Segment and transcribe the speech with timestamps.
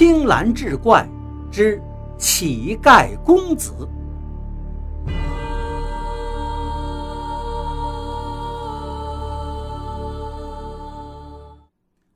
[0.00, 1.06] 青蓝志怪
[1.52, 1.78] 之
[2.16, 3.86] 乞丐公子。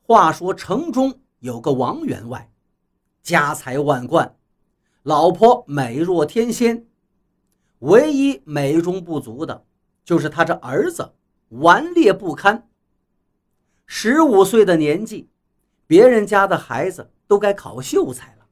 [0.03, 2.51] 话说城中有个王员外，
[3.23, 4.35] 家财万贯，
[5.03, 6.87] 老婆美若天仙，
[7.81, 9.63] 唯一美中不足的，
[10.07, 11.13] 就是他这儿子
[11.51, 12.67] 顽劣不堪。
[13.85, 15.29] 十五岁的年纪，
[15.87, 18.47] 别人家的孩子都该考秀才了，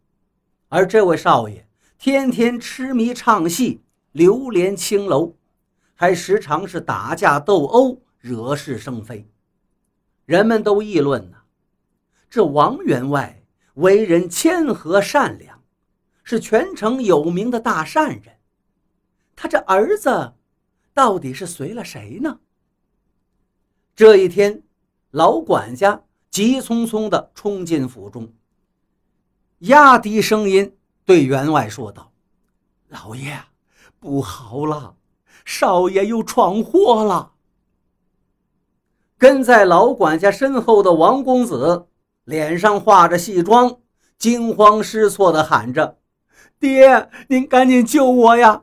[0.68, 1.66] 而这位少爷
[1.98, 3.82] 天天痴迷唱戏，
[4.12, 5.36] 流连青楼，
[5.94, 9.28] 还时常是打架斗殴，惹是生非。
[10.24, 11.36] 人们都议论呢。
[12.30, 13.44] 这王员外
[13.74, 15.62] 为人谦和善良，
[16.24, 18.38] 是全城有名的大善人。
[19.36, 20.32] 他这儿子
[20.94, 22.40] 到底是随了谁呢？
[23.94, 24.62] 这一天，
[25.10, 28.32] 老管家急匆匆地冲进府中，
[29.62, 32.12] 压低声音对员外说道
[32.88, 33.38] ：“老爷，
[33.98, 34.96] 不好了，
[35.44, 37.32] 少爷又闯祸了。”
[39.18, 41.88] 跟在老管家身后的王公子。
[42.24, 43.80] 脸上画着戏妆，
[44.16, 45.98] 惊慌失措地喊着
[46.60, 48.62] ：“爹，您赶紧救我呀！”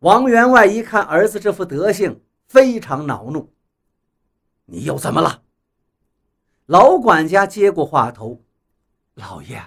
[0.00, 3.52] 王员外一看儿子这副德行，非常恼怒
[4.64, 5.42] ：“你又怎么了？”
[6.64, 8.42] 老管家接过话头
[9.20, 9.62] ：“老爷，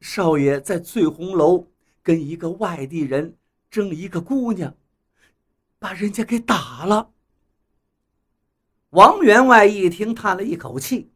[0.00, 1.68] 少爷在醉红楼
[2.02, 3.36] 跟一个外地人
[3.70, 4.74] 争一个姑娘，
[5.78, 7.10] 把人家给打了。”
[8.90, 11.10] 王员外一听，叹了一口气。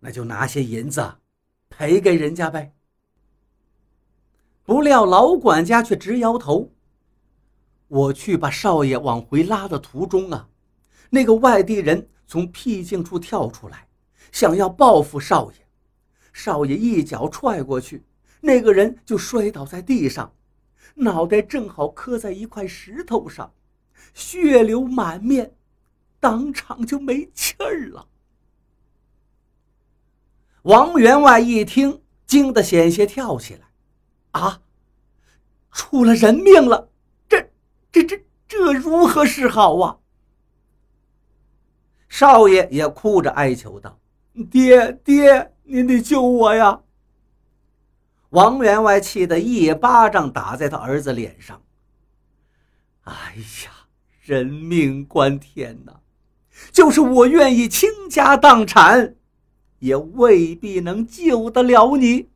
[0.00, 1.16] 那就拿些银子
[1.68, 2.74] 赔给人家呗。
[4.64, 6.72] 不料老管家却直摇头。
[7.88, 10.48] 我去把少爷往回拉的途中啊，
[11.10, 13.88] 那个外地人从僻静处跳出来，
[14.32, 15.65] 想要报复少爷。
[16.36, 18.04] 少爷一脚踹过去，
[18.42, 20.30] 那个人就摔倒在地上，
[20.94, 23.50] 脑袋正好磕在一块石头上，
[24.12, 25.54] 血流满面，
[26.20, 28.06] 当场就没气儿了。
[30.60, 33.62] 王员外一听，惊得险些跳起来
[34.38, 34.60] ：“啊，
[35.72, 36.90] 出了人命了！
[37.26, 37.50] 这、
[37.90, 39.98] 这、这、这如何是好啊？”
[42.10, 43.98] 少爷也哭着哀求道
[44.50, 46.80] ：“爹爹，您得救我呀！”
[48.30, 51.62] 王员外气得一巴掌打在他儿子脸上
[53.04, 53.72] ：“哎呀，
[54.22, 56.00] 人命关天呐！
[56.72, 59.14] 就是我愿意倾家荡产。”
[59.78, 62.30] 也未必能救得了你。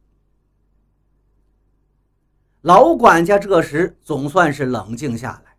[2.60, 5.56] 老管家这时总算是冷静下来。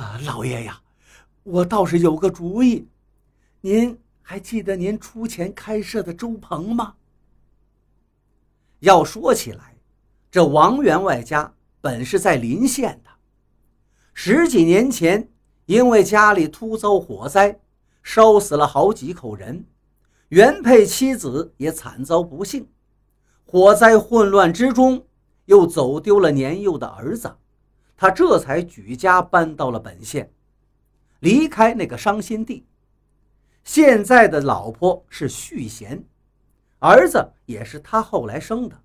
[0.00, 0.80] 啊，老爷呀，
[1.42, 2.86] 我倒是有个主意。
[3.60, 3.98] 您
[4.30, 6.94] 还记得您出钱开设的粥棚吗？
[8.78, 9.74] 要说起来，
[10.30, 13.10] 这王员外家本是在临县的，
[14.14, 15.28] 十几年前
[15.66, 17.58] 因为家里突遭火灾，
[18.04, 19.64] 烧死了好几口人。
[20.28, 22.68] 原配妻子也惨遭不幸，
[23.44, 25.04] 火灾混乱之中，
[25.46, 27.36] 又走丢了年幼的儿子，
[27.96, 30.32] 他这才举家搬到了本县，
[31.18, 32.64] 离开那个伤心地。
[33.72, 36.02] 现在的老婆是续弦，
[36.80, 38.76] 儿子也是他后来生的。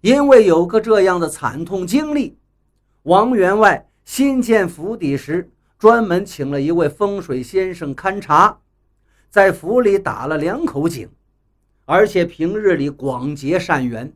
[0.00, 2.38] 因为有个这样的惨痛经历，
[3.02, 8.60] 王员外新建府邸时，专门请了一位风水先生勘察。
[9.28, 11.10] 在府里打了两口井，
[11.84, 14.12] 而且平日里广结善缘，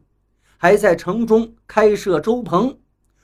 [0.56, 2.78] 还在城中开设粥棚，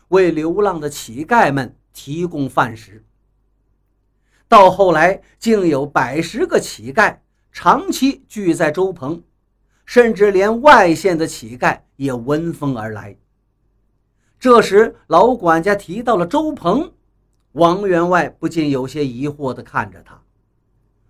[0.08, 3.04] 为流浪的乞丐们提供饭食。
[4.50, 7.18] 到后来，竟有百十个乞丐
[7.52, 9.22] 长期聚在粥棚，
[9.86, 13.16] 甚至连外县的乞丐也闻风而来。
[14.40, 16.92] 这时，老管家提到了粥棚，
[17.52, 20.20] 王员外不禁有些疑惑地看着他。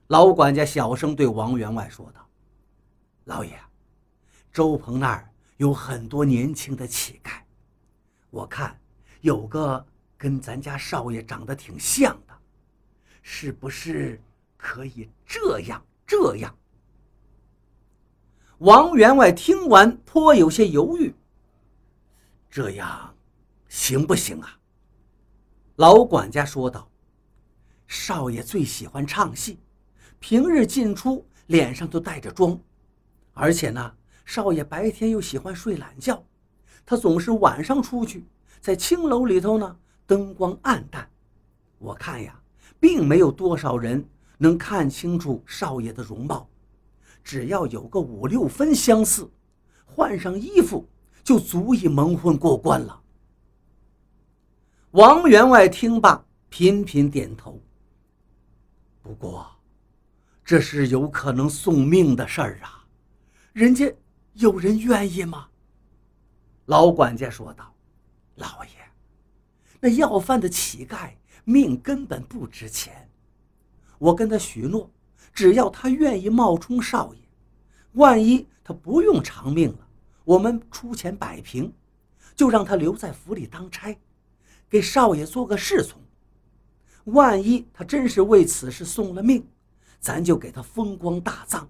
[0.08, 2.20] 老管家小声对王员外说道
[3.24, 3.58] ：“老爷，
[4.52, 5.26] 周鹏那儿
[5.56, 7.30] 有很多年轻的乞丐，
[8.28, 8.78] 我看
[9.22, 9.82] 有个
[10.18, 12.29] 跟咱家少爷长得挺像的，
[13.22, 14.20] 是不是
[14.56, 16.54] 可以这样这样？”
[18.58, 21.14] 王员外听完颇有些犹豫
[22.50, 23.14] ：“这样
[23.68, 24.58] 行不行啊？”
[25.76, 26.90] 老管家说道
[27.88, 29.58] ：“少爷最喜欢唱戏。”
[30.20, 32.60] 平日进出脸上都带着妆，
[33.32, 33.96] 而且呢，
[34.26, 36.22] 少爷白天又喜欢睡懒觉，
[36.84, 38.26] 他总是晚上出去，
[38.60, 41.08] 在青楼里头呢，灯光暗淡，
[41.78, 42.39] 我看呀，
[42.80, 44.04] 并没有多少人
[44.38, 46.48] 能看清楚少爷的容貌，
[47.22, 49.30] 只要有个五六分相似，
[49.84, 50.88] 换上衣服
[51.22, 53.00] 就足以蒙混过关了。
[54.92, 57.60] 王员外听罢，频频点头。
[59.02, 59.46] 不过，
[60.44, 62.84] 这是有可能送命的事儿啊，
[63.52, 63.92] 人家
[64.32, 65.48] 有人愿意吗？
[66.66, 67.74] 老管家说道
[68.36, 68.70] ：“老爷，
[69.80, 71.10] 那要饭的乞丐
[71.44, 73.08] 命根本不值钱，
[73.98, 74.90] 我跟他许诺，
[75.32, 77.20] 只要他愿意冒充少爷，
[77.92, 79.88] 万一他不用偿命了，
[80.24, 81.72] 我们出钱摆平，
[82.36, 83.96] 就让他留在府里当差。”
[84.68, 86.00] 给少爷做个侍从，
[87.06, 89.44] 万一他真是为此事送了命，
[89.98, 91.68] 咱就给他风光大葬，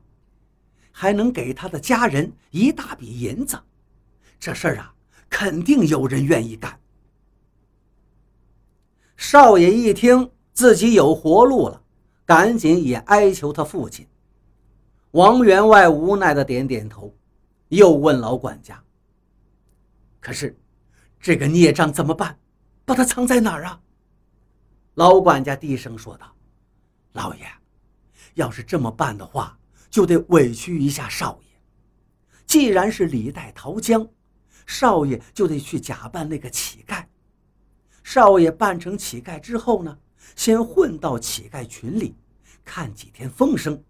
[0.91, 3.59] 还能给他的家人一大笔银子。
[4.39, 4.95] 这事儿啊，
[5.29, 6.80] 肯定有人愿意干。
[9.21, 11.83] 少爷一听自己有活路了，
[12.25, 14.09] 赶紧也哀求他父亲。
[15.11, 17.15] 王员外无奈的点点头，
[17.69, 18.83] 又问老管家
[20.21, 20.59] ：“可是，
[21.21, 22.35] 这个孽障怎么办？”
[22.87, 23.79] 把他藏在哪儿啊？
[24.95, 26.35] 老管家低声说道
[27.13, 27.45] ：“老爷，
[28.35, 29.57] 要是这么办的话，
[29.91, 31.61] 就得委屈一下少爷。
[32.47, 34.09] 既然是李代桃僵，
[34.67, 37.05] 少爷就得去假扮那个乞丐。
[38.13, 39.97] 少爷扮成乞丐之后呢，
[40.35, 42.17] 先混到乞丐群里，
[42.65, 43.81] 看几天风声。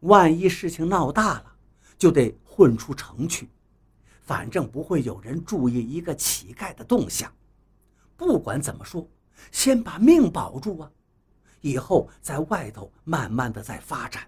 [0.00, 1.52] 万一事情闹大了，
[1.98, 3.50] 就得混出城去。
[4.22, 7.30] 反正不会有人注意一个乞丐的动向。”
[8.16, 9.06] 不管怎么说，
[9.50, 10.90] 先把命保住啊！
[11.60, 14.26] 以后在外头慢慢的再发展，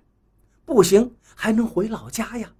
[0.67, 2.53] 不行还能回老家呀。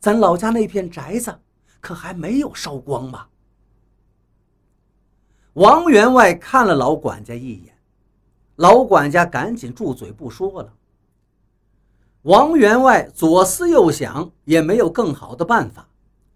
[0.00, 1.40] 咱老家那片宅子
[1.80, 3.26] 可还没有烧光吗？
[5.54, 7.76] 王员外看了老管家一眼，
[8.56, 10.72] 老管家赶紧住嘴不说了。
[12.22, 15.88] 王员外左思右想，也没有更好的办法，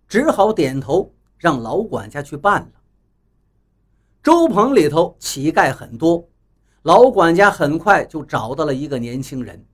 [0.06, 2.70] 只好点头让老管家去办了。
[4.23, 6.29] 周棚里头乞丐很多，
[6.82, 9.67] 老管家很快就找到了一个年轻人，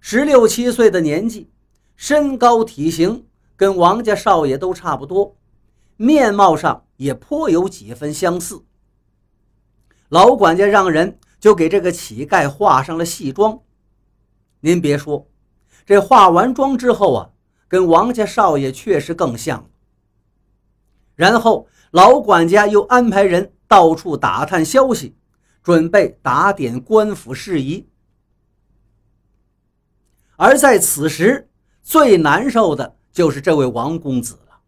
[0.00, 1.48] 十六七岁的年纪，
[1.96, 3.26] 身高体型
[3.56, 5.34] 跟王家少爷都差不多，
[5.96, 8.62] 面貌上也颇有几分相似。
[10.08, 13.60] 老管家让人就给这个乞丐化上了戏妆。
[14.60, 15.28] 您别说，
[15.84, 17.30] 这化完妆之后啊，
[17.68, 19.68] 跟王家少爷确实更像。
[21.14, 23.52] 然后老管家又安排人。
[23.68, 25.16] 到处打探消息，
[25.60, 27.88] 准备打点官府事宜。
[30.36, 31.50] 而在此时，
[31.82, 34.60] 最难受的就是这位王公子了。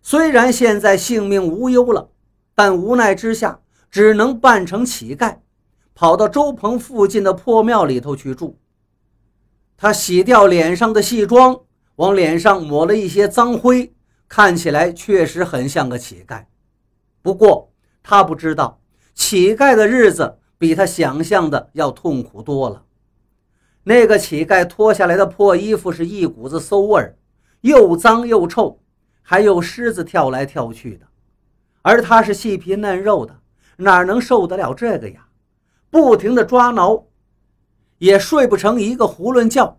[0.00, 2.08] 虽然现在性命无忧了，
[2.54, 3.60] 但无奈之下，
[3.94, 5.36] 只能扮成乞丐，
[5.94, 8.58] 跑到周棚附近的破庙里头去住。
[9.76, 11.60] 他洗掉脸上的戏妆，
[11.94, 13.94] 往脸上抹了一些脏灰，
[14.26, 16.46] 看起来确实很像个乞丐。
[17.22, 18.80] 不过，他不知道，
[19.14, 22.82] 乞丐的日子比他想象的要痛苦多了。
[23.84, 27.16] 那个乞丐脱下来的破衣服是一股子馊味儿，
[27.60, 28.80] 又脏又臭，
[29.22, 31.06] 还有虱子跳来跳去的。
[31.82, 33.38] 而他是细皮嫩肉的，
[33.76, 35.26] 哪能受得了这个呀？
[35.90, 37.04] 不停的抓挠，
[37.98, 39.78] 也睡不成一个囫囵觉。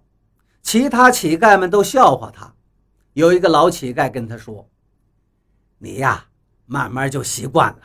[0.62, 2.54] 其他乞丐们都笑话他。
[3.14, 4.68] 有一个老乞丐跟他说
[5.78, 6.26] ：“你呀，
[6.66, 7.80] 慢慢就习惯了。”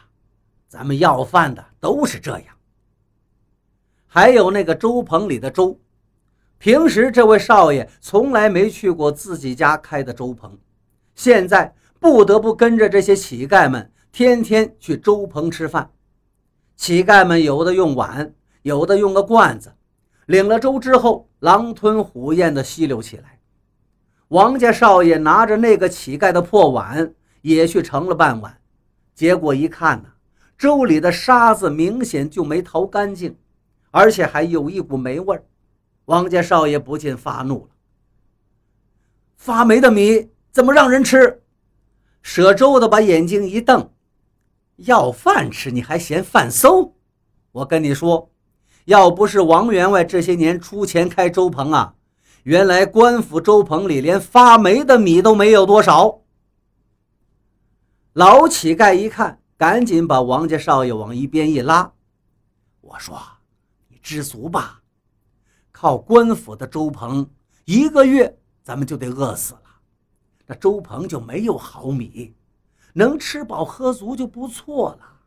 [0.67, 2.47] 咱们要饭的都是这样。
[4.07, 5.79] 还有那个粥棚里的粥，
[6.59, 10.57] 平时这位少爷从来没去过自己家开的粥棚，
[11.15, 15.91] 现在不得不跟着这些乞丐们天天去粥棚吃饭。
[16.81, 18.33] 乞丐们有的用碗，
[18.63, 19.75] 有的用个罐子，
[20.25, 23.39] 领了粥之后狼吞虎咽地吸溜起来。
[24.29, 28.59] 王家少爷拿着那个乞丐的破碗也去盛了半碗，
[29.15, 30.09] 结果一看呢。
[30.57, 33.37] 粥里的沙子明显就没淘干净，
[33.91, 35.45] 而且还有一股霉味儿。
[36.07, 37.69] 王家少爷不禁发怒了
[39.37, 41.43] ：“发霉的米怎么让人吃？”
[42.23, 43.91] 舍粥的把眼睛一瞪
[44.81, 46.95] ：“要饭吃你还嫌饭馊？
[47.53, 48.31] 我跟你说，
[48.85, 51.95] 要不是王员外这些年出钱开粥棚啊，
[52.43, 56.21] 原来官府粥棚里连发霉的米都没有多少。”
[58.15, 59.39] 老乞丐一看。
[59.61, 61.93] 赶紧把王家少爷往一边一拉，
[62.81, 63.21] 我说
[63.89, 64.81] ：“你知足吧，
[65.71, 67.29] 靠官府的粥棚，
[67.67, 69.61] 一个月咱们就得饿死了。
[70.47, 72.35] 那粥棚就没有好米，
[72.95, 75.21] 能吃饱喝足就不错了。”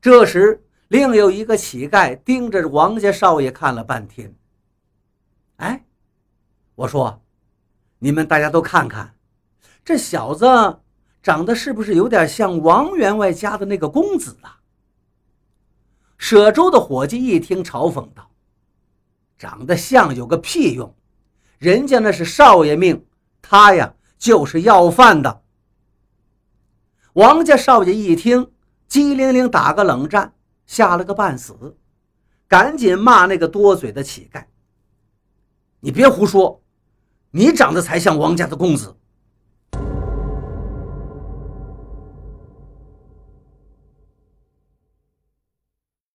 [0.00, 4.34] 这时，另有一个乞丐盯着王家少爷看了半天。
[5.56, 5.84] 哎，
[6.76, 7.20] 我说
[7.98, 9.14] ：“你们大家都看看，
[9.84, 10.46] 这小子
[11.20, 14.60] 长得是不是有点像王员外家的那个公子啊？”
[16.16, 18.30] 舍州的伙计一听，嘲讽道
[19.36, 20.94] ：“长得像有个屁用！
[21.58, 23.04] 人家那是少爷命，
[23.42, 25.42] 他呀就是要饭的。”
[27.14, 28.50] 王家少爷一听，
[28.86, 30.34] 机灵灵打个冷战，
[30.66, 31.76] 吓了个半死，
[32.46, 34.44] 赶紧骂那个多嘴的乞丐
[35.80, 36.62] ：“你别胡说，
[37.30, 38.96] 你长得才像王家的公子！”